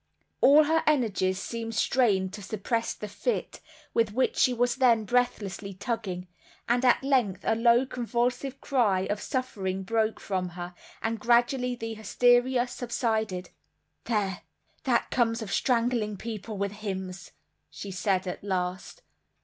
[0.41, 3.59] All her energies seemed strained to suppress a fit,
[3.93, 6.27] with which she was then breathlessly tugging;
[6.67, 11.93] and at length a low convulsive cry of suffering broke from her, and gradually the
[11.93, 13.51] hysteria subsided.
[14.05, 14.41] "There!
[14.85, 17.33] That comes of strangling people with hymns!"
[17.69, 19.03] she said at last.